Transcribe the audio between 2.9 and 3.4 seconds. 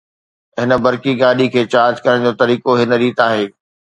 ريت